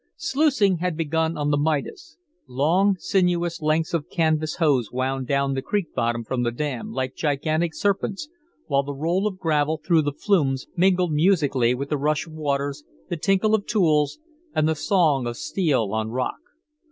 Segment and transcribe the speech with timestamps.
[0.17, 2.17] Sluicing had begun on the Midas.
[2.47, 7.13] Long sinuous lengths of canvas hose wound down the creek bottom from the dam, like
[7.15, 8.27] gigantic serpents,
[8.65, 12.83] while the roll of gravel through the flumes mingled musically with the rush of waters,
[13.09, 14.17] the tinkle of tools,
[14.55, 16.39] and the song of steel on rock.